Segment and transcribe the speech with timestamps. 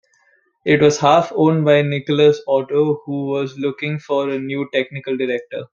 [0.65, 5.65] It was half-owned by Nikolaus Otto, who was looking for a new technical director.